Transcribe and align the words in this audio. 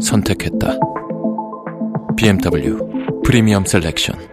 선택했다. 0.00 0.78
BMW 2.16 2.78
프리미엄 3.24 3.64
셀렉션. 3.64 4.30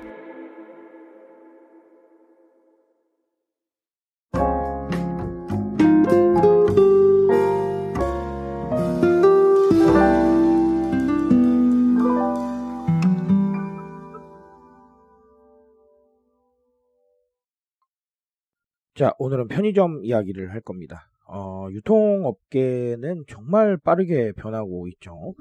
자, 18.97 19.13
오늘은 19.20 19.47
편의점 19.47 20.03
이야기를 20.03 20.52
할 20.52 20.59
겁니다. 20.59 21.08
어, 21.27 21.67
유통업계는 21.72 23.26
정말 23.27 23.77
빠르게 23.77 24.31
변하고 24.34 24.88
있죠. 24.90 25.34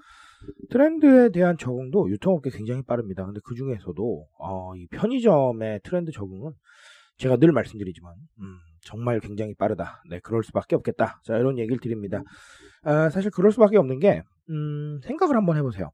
트렌드에 0.71 1.31
대한 1.31 1.57
적응도 1.59 2.11
유통업계 2.11 2.51
굉장히 2.51 2.83
빠릅니다. 2.83 3.25
근데 3.25 3.41
그 3.45 3.55
중에서도, 3.55 4.28
어, 4.39 4.77
이 4.77 4.87
편의점의 4.89 5.81
트렌드 5.83 6.12
적응은 6.12 6.53
제가 7.19 7.37
늘 7.37 7.53
말씀드리지만, 7.53 8.15
음, 8.41 8.59
정말 8.83 9.20
굉장히 9.20 9.55
빠르다. 9.55 10.03
네, 10.11 10.20
그럴 10.20 10.43
수밖에 10.43 10.77
없겠다. 10.77 11.20
자, 11.25 11.37
이런 11.37 11.59
얘기를 11.59 11.78
드립니다. 11.78 12.23
아, 12.83 13.09
사실 13.11 13.31
그럴 13.31 13.50
수밖에 13.53 13.78
없는 13.78 13.98
게, 13.98 14.23
음, 14.50 15.00
생각을 15.03 15.37
한번 15.37 15.56
해보세요. 15.56 15.91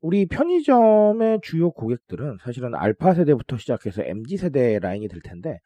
우리 0.00 0.26
편의점의 0.26 1.40
주요 1.42 1.70
고객들은 1.70 2.38
사실은 2.42 2.74
알파 2.74 3.14
세대부터 3.14 3.58
시작해서 3.58 4.02
MZ 4.02 4.36
세대 4.38 4.78
라인이 4.78 5.08
될 5.08 5.20
텐데, 5.22 5.58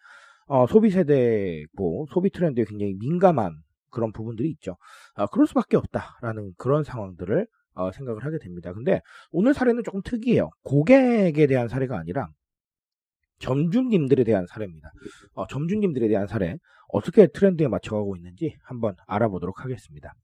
어, 0.47 0.67
소비 0.67 0.91
세대, 0.91 1.65
뭐, 1.73 2.07
소비 2.11 2.31
트렌드에 2.31 2.65
굉장히 2.65 2.95
민감한 2.95 3.55
그런 3.91 4.13
부분들이 4.13 4.51
있죠. 4.51 4.77
아, 5.15 5.27
그럴 5.27 5.47
수밖에 5.47 5.77
없다라는 5.77 6.53
그런 6.59 6.85
상황들을 6.85 7.47
어, 7.75 7.91
생각을 7.91 8.25
하게 8.25 8.39
됩니다. 8.39 8.73
근데 8.73 9.01
오늘 9.31 9.53
사례는 9.55 9.83
조금 9.85 10.01
특이해요. 10.03 10.51
고객에 10.63 11.47
대한 11.47 11.69
사례가 11.69 11.99
아니라 11.99 12.29
점주님들에 13.39 14.25
대한 14.25 14.47
사례입니다. 14.47 14.93
어, 15.35 15.47
점주님들에 15.47 16.09
대한 16.09 16.27
사례 16.27 16.57
어떻게 16.89 17.27
트렌드에 17.27 17.67
맞춰가고 17.69 18.17
있는지 18.17 18.57
한번 18.63 18.95
알아보도록 19.07 19.65
하겠습니다. 19.65 20.15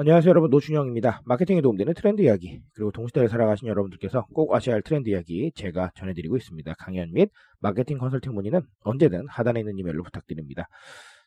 안녕하세요 0.00 0.30
여러분 0.30 0.48
노준영입니다. 0.48 1.20
마케팅에 1.26 1.60
도움되는 1.60 1.92
트렌드 1.92 2.22
이야기 2.22 2.62
그리고 2.72 2.90
동시대를 2.90 3.28
살아가신 3.28 3.68
여러분들께서 3.68 4.24
꼭 4.32 4.54
아셔야 4.54 4.76
할 4.76 4.80
트렌드 4.80 5.10
이야기 5.10 5.52
제가 5.54 5.90
전해드리고 5.94 6.38
있습니다. 6.38 6.72
강연 6.78 7.12
및 7.12 7.30
마케팅 7.58 7.98
컨설팅 7.98 8.32
문의는 8.32 8.62
언제든 8.82 9.26
하단에 9.28 9.60
있는 9.60 9.76
이메일로 9.76 10.02
부탁드립니다. 10.02 10.68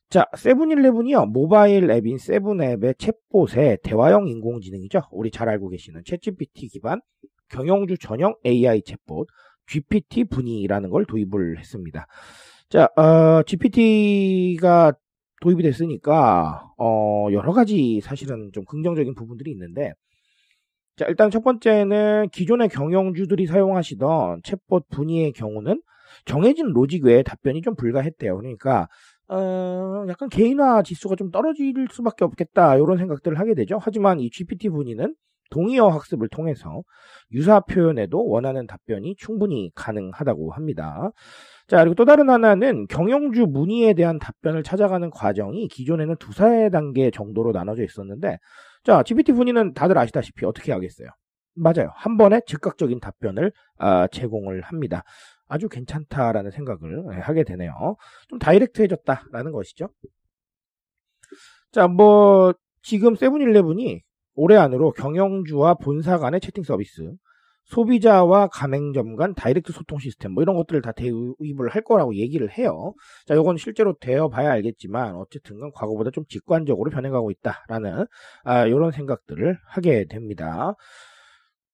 자 0.10 0.26
세븐일레븐이요 0.36 1.28
모바일 1.28 1.92
앱인 1.92 2.18
세븐앱의 2.18 2.96
챗봇의 2.96 3.84
대화형 3.84 4.28
인공지능이죠. 4.28 5.04
우리 5.12 5.30
잘 5.30 5.50
알고 5.50 5.70
계시는 5.70 6.02
챗GPT 6.02 6.72
기반 6.72 7.00
경영주 7.50 8.00
전용 8.00 8.34
AI 8.44 8.82
챗봇 8.82 9.28
GPT 9.68 10.24
분위라는 10.24 10.90
걸 10.90 11.06
도입을 11.06 11.60
했습니다. 11.60 12.08
자, 12.70 12.90
어, 12.96 13.44
GPT가 13.44 14.94
도입이 15.44 15.62
됐으니까 15.62 16.72
어, 16.78 17.28
여러 17.34 17.52
가지 17.52 18.00
사실은 18.02 18.50
좀 18.54 18.64
긍정적인 18.64 19.14
부분들이 19.14 19.52
있는데 19.52 19.92
자 20.96 21.06
일단 21.08 21.30
첫 21.30 21.44
번째는 21.44 22.30
기존의 22.30 22.70
경영주들이 22.70 23.46
사용하시던 23.48 24.42
챗봇 24.42 24.86
분위의 24.90 25.34
경우는 25.34 25.82
정해진 26.26 26.68
로직 26.68 27.04
외에 27.04 27.24
답변이 27.24 27.62
좀 27.62 27.76
불가했대요. 27.76 28.38
그러니까 28.38 28.88
어, 29.28 30.06
약간 30.08 30.30
개인화 30.30 30.84
지수가 30.84 31.16
좀 31.16 31.30
떨어질 31.32 31.74
수밖에 31.92 32.24
없겠다 32.24 32.76
이런 32.78 32.98
생각들을 32.98 33.38
하게 33.38 33.54
되죠. 33.54 33.80
하지만 33.82 34.20
이 34.20 34.30
GPT 34.30 34.70
분위는 34.70 35.14
동의어 35.50 35.90
학습을 35.90 36.30
통해서 36.30 36.84
유사 37.32 37.60
표현에도 37.60 38.26
원하는 38.26 38.66
답변이 38.66 39.16
충분히 39.18 39.72
가능하다고 39.76 40.52
합니다. 40.52 41.12
자, 41.68 41.78
그리고 41.80 41.96
또 41.96 42.06
다른 42.06 42.30
하나는 42.30 42.88
경영주 42.88 43.46
문의에 43.48 43.94
대한 43.94 44.20
답변을 44.20 44.64
찾아가는 44.64 45.10
과정이 45.10 45.68
기존에는 45.68 46.18
두세 46.18 46.70
단계 46.72 47.10
정도로 47.10 47.52
나눠져 47.52 47.84
있었는데, 47.84 48.38
자, 48.84 49.04
GPT 49.04 49.32
분위는 49.34 49.74
다들 49.74 49.98
아시다시피 49.98 50.46
어떻게 50.46 50.72
하겠어요? 50.74 51.08
맞아요. 51.56 51.92
한 51.96 52.18
번에 52.18 52.42
즉각적인 52.46 53.00
답변을 53.00 53.52
아, 53.78 54.08
제공을 54.08 54.62
합니다. 54.62 55.04
아주 55.48 55.70
괜찮다라는 55.70 56.52
생각을 56.52 57.22
하게 57.22 57.44
되네요. 57.44 57.96
좀 58.28 58.40
다이렉트해졌다라는 58.40 59.52
것이죠. 59.52 59.90
자, 61.72 61.88
뭐 61.88 62.54
지금 62.82 63.16
세븐일레븐이 63.16 64.02
올해 64.36 64.58
안으로 64.58 64.92
경영주와 64.92 65.76
본사 65.76 66.18
간의 66.18 66.42
채팅 66.42 66.64
서비스, 66.64 67.04
소비자와 67.66 68.48
가맹점 68.48 69.16
간 69.16 69.34
다이렉트 69.34 69.72
소통 69.72 70.00
시스템 70.00 70.34
뭐 70.34 70.44
이런 70.44 70.56
것들을 70.56 70.82
다 70.82 70.92
대입을 70.92 71.70
할 71.70 71.82
거라고 71.84 72.16
얘기를 72.16 72.50
해요. 72.58 72.94
자, 73.26 73.36
요건 73.36 73.58
실제로 73.58 73.96
되어 74.00 74.30
봐야 74.30 74.52
알겠지만 74.52 75.16
어쨌든 75.16 75.72
과거보다 75.74 76.12
좀 76.12 76.26
직관적으로 76.28 76.92
변해가고 76.92 77.32
있다라는 77.32 78.06
아, 78.44 78.66
이런 78.66 78.92
생각들을 78.92 79.58
하게 79.66 80.06
됩니다. 80.06 80.76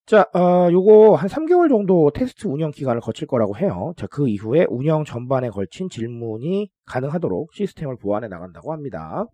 자, 0.05 0.25
어, 0.33 0.69
요거 0.71 1.13
한 1.15 1.29
3개월 1.29 1.69
정도 1.69 2.09
테스트 2.11 2.47
운영 2.47 2.71
기간을 2.71 2.99
거칠 2.99 3.27
거라고 3.27 3.57
해요. 3.57 3.93
자, 3.95 4.07
그 4.07 4.27
이후에 4.27 4.65
운영 4.69 5.05
전반에 5.05 5.49
걸친 5.49 5.87
질문이 5.89 6.71
가능하도록 6.87 7.53
시스템을 7.53 7.97
보완해 7.97 8.27
나간다고 8.27 8.73
합니다. 8.73 9.25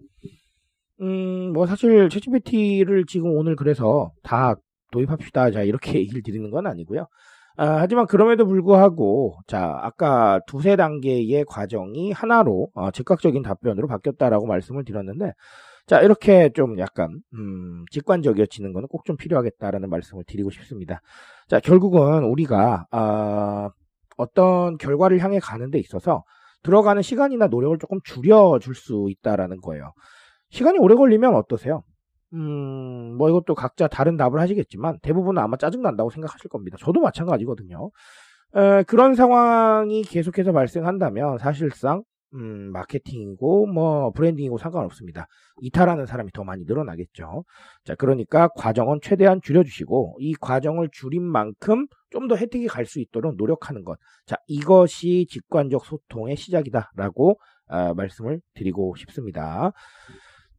음, 1.01 1.53
뭐 1.53 1.65
사실 1.65 2.09
챗GPT를 2.09 3.07
지금 3.07 3.31
오늘 3.37 3.55
그래서 3.55 4.11
다 4.21 4.55
도입합시다. 4.95 5.51
자, 5.51 5.61
이렇게 5.63 5.93
얘기를 5.99 6.21
드리는 6.23 6.49
건 6.51 6.67
아니고요. 6.67 7.07
아, 7.57 7.77
하지만 7.79 8.05
그럼에도 8.07 8.45
불구하고 8.47 9.37
자 9.47 9.79
아까 9.81 10.41
두세 10.47 10.75
단계의 10.75 11.45
과정이 11.47 12.11
하나로 12.11 12.69
어, 12.73 12.91
즉각적인 12.91 13.43
답변으로 13.43 13.87
바뀌었다라고 13.87 14.45
말씀을 14.45 14.83
드렸는데 14.83 15.31
자 15.87 16.01
이렇게 16.01 16.49
좀 16.53 16.77
약간 16.79 17.21
음, 17.33 17.85
직관적이어지는 17.91 18.73
것은 18.73 18.87
꼭 18.89 19.05
좀 19.05 19.15
필요하겠다라는 19.17 19.89
말씀을 19.89 20.23
드리고 20.27 20.49
싶습니다. 20.51 20.99
자 21.47 21.59
결국은 21.61 22.23
우리가 22.25 22.87
아, 22.91 23.69
어떤 24.17 24.77
결과를 24.77 25.19
향해 25.19 25.39
가는 25.39 25.69
데 25.71 25.79
있어서 25.79 26.23
들어가는 26.63 27.01
시간이나 27.01 27.47
노력을 27.47 27.77
조금 27.79 27.99
줄여줄 28.03 28.75
수 28.75 29.07
있다라는 29.09 29.61
거예요. 29.61 29.93
시간이 30.49 30.79
오래 30.79 30.95
걸리면 30.95 31.35
어떠세요? 31.35 31.83
음, 32.35 33.15
뭐 33.17 33.29
이것도 33.29 33.55
각자 33.55 33.87
다른 33.87 34.17
답을 34.17 34.39
하시겠지만 34.39 34.99
대부분은 35.01 35.41
아마 35.41 35.57
짜증난다고 35.57 36.09
생각하실 36.09 36.49
겁니다. 36.49 36.77
저도 36.79 37.01
마찬가지거든요. 37.01 37.89
에, 38.55 38.83
그런 38.83 39.15
상황이 39.15 40.01
계속해서 40.03 40.51
발생한다면 40.51 41.37
사실상 41.39 42.03
음, 42.33 42.71
마케팅이고 42.73 43.67
뭐 43.67 44.11
브랜딩이고 44.11 44.57
상관없습니다. 44.57 45.27
이탈하는 45.61 46.05
사람이 46.05 46.31
더 46.33 46.43
많이 46.43 46.65
늘어나겠죠. 46.65 47.45
자, 47.85 47.95
그러니까 47.95 48.49
과정은 48.57 48.99
최대한 49.01 49.39
줄여주시고 49.41 50.17
이 50.19 50.33
과정을 50.35 50.89
줄인 50.91 51.23
만큼 51.23 51.87
좀 52.11 52.27
더 52.27 52.35
혜택이 52.35 52.67
갈 52.67 52.85
수 52.85 52.99
있도록 52.99 53.35
노력하는 53.37 53.83
것. 53.85 53.97
자, 54.25 54.35
이것이 54.47 55.27
직관적 55.29 55.85
소통의 55.85 56.35
시작이다라고 56.35 57.39
어, 57.67 57.93
말씀을 57.93 58.41
드리고 58.55 58.95
싶습니다. 58.97 59.71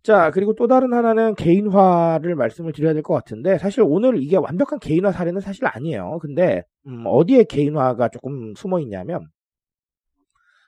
자, 0.06 0.30
그리고 0.30 0.54
또 0.54 0.68
다른 0.68 0.92
하나는 0.94 1.34
개인화를 1.34 2.36
말씀을 2.36 2.72
드려야 2.72 2.92
될 2.94 3.02
것 3.02 3.12
같은데, 3.14 3.58
사실 3.58 3.82
오늘 3.84 4.22
이게 4.22 4.36
완벽한 4.36 4.78
개인화 4.78 5.10
사례는 5.10 5.40
사실 5.40 5.66
아니에요. 5.66 6.18
근데, 6.22 6.62
음, 6.86 7.02
어디에 7.06 7.42
개인화가 7.44 8.08
조금 8.10 8.54
숨어 8.54 8.78
있냐면, 8.80 9.26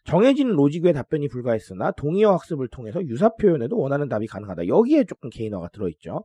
정해진 0.05 0.49
로직 0.49 0.85
외 0.85 0.93
답변이 0.93 1.29
불가했으나 1.29 1.93
동의어 1.93 2.33
학습을 2.33 2.69
통해서 2.69 3.03
유사 3.07 3.29
표현에도 3.37 3.77
원하는 3.79 4.09
답이 4.09 4.27
가능하다. 4.27 4.67
여기에 4.69 5.05
조금 5.05 5.29
개인화가 5.31 5.69
들어있죠. 5.69 6.25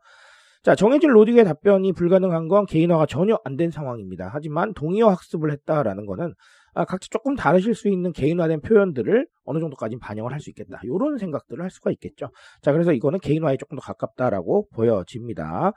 자, 0.63 0.75
정해진 0.75 1.09
로직 1.09 1.35
외 1.35 1.43
답변이 1.43 1.91
불가능한 1.91 2.47
건 2.47 2.65
개인화가 2.65 3.05
전혀 3.05 3.37
안 3.43 3.57
된 3.57 3.69
상황입니다. 3.69 4.29
하지만 4.31 4.73
동의어 4.73 5.09
학습을 5.09 5.51
했다라는 5.51 6.05
거는 6.05 6.33
아, 6.73 6.85
각자 6.85 7.07
조금 7.11 7.35
다르실 7.35 7.75
수 7.75 7.89
있는 7.89 8.13
개인화된 8.13 8.61
표현들을 8.61 9.27
어느 9.45 9.59
정도까지 9.59 9.97
반영을 9.99 10.31
할 10.31 10.39
수 10.39 10.49
있겠다. 10.49 10.79
이런 10.83 11.17
생각들을 11.17 11.61
할 11.61 11.69
수가 11.69 11.91
있겠죠. 11.91 12.29
자, 12.61 12.71
그래서 12.71 12.93
이거는 12.93 13.19
개인화에 13.19 13.57
조금 13.57 13.75
더 13.77 13.81
가깝다라고 13.81 14.69
보여집니다. 14.73 15.73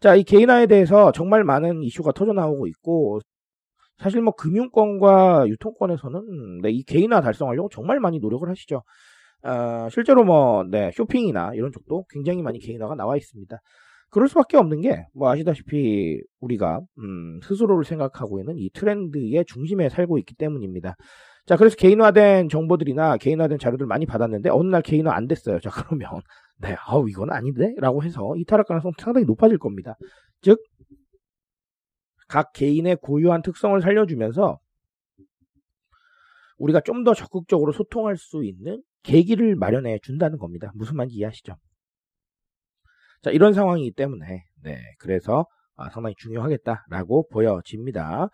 자, 0.00 0.14
이 0.16 0.24
개인화에 0.24 0.66
대해서 0.66 1.12
정말 1.12 1.44
많은 1.44 1.82
이슈가 1.82 2.12
터져 2.12 2.32
나오고 2.32 2.66
있고, 2.68 3.20
사실 3.98 4.22
뭐 4.22 4.32
금융권과 4.34 5.46
유통권에서는 5.48 6.60
네, 6.62 6.70
이 6.70 6.82
개인화 6.84 7.20
달성하려고 7.20 7.68
정말 7.70 8.00
많이 8.00 8.18
노력을 8.18 8.48
하시죠. 8.48 8.82
어, 9.44 9.88
실제로 9.90 10.24
뭐, 10.24 10.64
네, 10.64 10.90
쇼핑이나 10.94 11.52
이런 11.54 11.70
쪽도 11.72 12.06
굉장히 12.10 12.42
많이 12.42 12.58
개인화가 12.58 12.94
나와 12.96 13.16
있습니다. 13.16 13.56
그럴 14.14 14.28
수밖에 14.28 14.56
없는 14.56 14.80
게, 14.82 15.06
뭐, 15.12 15.28
아시다시피, 15.28 16.22
우리가, 16.40 16.80
음, 16.98 17.40
스스로를 17.42 17.84
생각하고 17.84 18.38
있는 18.38 18.56
이 18.58 18.70
트렌드의 18.70 19.44
중심에 19.46 19.88
살고 19.88 20.18
있기 20.18 20.36
때문입니다. 20.36 20.94
자, 21.46 21.56
그래서 21.56 21.74
개인화된 21.76 22.48
정보들이나 22.48 23.16
개인화된 23.16 23.58
자료들 23.58 23.86
많이 23.86 24.06
받았는데, 24.06 24.50
어느 24.50 24.68
날 24.68 24.82
개인화 24.82 25.12
안 25.14 25.26
됐어요. 25.26 25.58
자, 25.58 25.70
그러면, 25.88 26.22
네, 26.58 26.76
아우, 26.86 27.08
이건 27.10 27.32
아닌데? 27.32 27.74
라고 27.78 28.04
해서 28.04 28.34
이탈할 28.36 28.64
가능성 28.64 28.92
상당히 28.98 29.26
높아질 29.26 29.58
겁니다. 29.58 29.96
즉, 30.42 30.60
각 32.28 32.52
개인의 32.52 32.98
고유한 33.02 33.42
특성을 33.42 33.80
살려주면서, 33.80 34.60
우리가 36.58 36.80
좀 36.82 37.04
더 37.04 37.14
적극적으로 37.14 37.72
소통할 37.72 38.16
수 38.16 38.44
있는 38.44 38.80
계기를 39.02 39.56
마련해 39.56 39.98
준다는 40.02 40.38
겁니다. 40.38 40.70
무슨 40.76 40.96
말인지 40.96 41.16
이해하시죠? 41.16 41.56
자, 43.24 43.30
이런 43.30 43.54
상황이기 43.54 43.92
때문에, 43.92 44.44
네, 44.62 44.78
그래서 44.98 45.46
아, 45.76 45.88
상당히 45.88 46.14
중요하겠다라고 46.18 47.28
보여집니다. 47.32 48.28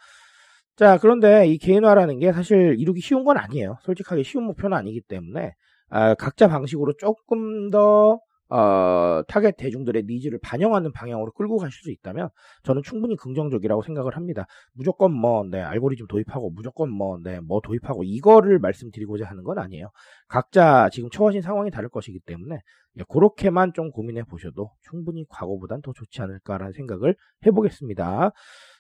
자, 0.74 0.98
그런데 0.98 1.46
이 1.46 1.58
개인화라는 1.58 2.18
게 2.18 2.32
사실 2.32 2.74
이루기 2.76 3.00
쉬운 3.00 3.22
건 3.22 3.38
아니에요. 3.38 3.76
솔직하게 3.82 4.24
쉬운 4.24 4.44
목표는 4.44 4.76
아니기 4.76 5.00
때문에, 5.00 5.52
아, 5.90 6.14
각자 6.14 6.48
방식으로 6.48 6.94
조금 6.98 7.70
더 7.70 8.18
어, 8.50 9.22
타겟 9.28 9.52
대중들의 9.56 10.04
needs를 10.06 10.40
반영하는 10.42 10.92
방향으로 10.92 11.30
끌고 11.32 11.58
가실 11.58 11.82
수 11.82 11.90
있다면 11.90 12.30
저는 12.64 12.82
충분히 12.82 13.16
긍정적이라고 13.16 13.82
생각을 13.82 14.16
합니다. 14.16 14.46
무조건 14.72 15.12
뭐, 15.12 15.44
네, 15.48 15.60
알고리즘 15.60 16.06
도입하고 16.08 16.50
무조건 16.50 16.90
뭐, 16.90 17.18
네, 17.22 17.40
뭐 17.40 17.60
도입하고 17.60 18.02
이거를 18.04 18.58
말씀드리고자 18.58 19.24
하는 19.26 19.44
건 19.44 19.58
아니에요. 19.58 19.90
각자 20.28 20.88
지금 20.90 21.10
처하신 21.10 21.42
상황이 21.42 21.70
다를 21.70 21.88
것이기 21.88 22.20
때문에 22.26 22.60
예, 22.98 23.04
그렇게만 23.08 23.72
좀 23.72 23.92
고민해 23.92 24.24
보셔도 24.24 24.72
충분히 24.80 25.24
과거보단 25.28 25.80
더 25.82 25.92
좋지 25.92 26.20
않을까라는 26.22 26.72
생각을 26.72 27.14
해보겠습니다. 27.46 28.32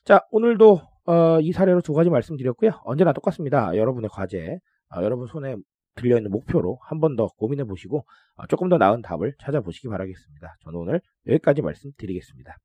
자, 0.04 0.20
오늘도 0.32 0.80
어, 1.06 1.40
이 1.40 1.52
사례로 1.52 1.80
두 1.80 1.92
가지 1.92 2.10
말씀드렸고요. 2.10 2.72
언제나 2.84 3.12
똑같습니다. 3.12 3.76
여러분의 3.76 4.10
과제, 4.12 4.58
어, 4.94 5.02
여러분 5.02 5.26
손에 5.26 5.56
들려 5.96 6.16
있는 6.16 6.30
목표로 6.30 6.78
한 6.82 7.00
번 7.00 7.16
더 7.16 7.26
고민해 7.36 7.64
보시고 7.64 8.04
어, 8.36 8.46
조금 8.46 8.68
더 8.68 8.78
나은 8.78 9.02
답을 9.02 9.34
찾아보시기 9.40 9.88
바라겠습니다. 9.88 10.56
저는 10.64 10.78
오늘 10.78 11.00
여기까지 11.26 11.62
말씀드리겠습니다. 11.62 12.56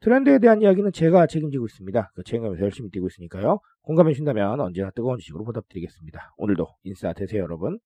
트렌드에 0.00 0.38
대한 0.38 0.60
이야기는 0.60 0.92
제가 0.92 1.26
책임지고 1.26 1.66
있습니다. 1.66 2.10
그 2.14 2.22
책임감에서 2.24 2.62
열심히 2.62 2.90
뛰고 2.90 3.06
있으니까요. 3.06 3.60
공감해 3.82 4.12
주신다면 4.12 4.60
언제나 4.60 4.90
뜨거운 4.90 5.18
지식으로 5.18 5.44
보답드리겠습니다. 5.44 6.34
오늘도 6.36 6.66
인싸 6.82 7.12
되세요 7.14 7.42
여러분. 7.42 7.78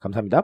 감사합니다. 0.00 0.42